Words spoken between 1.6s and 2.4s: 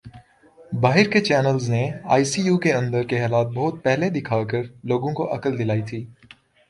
نے آئی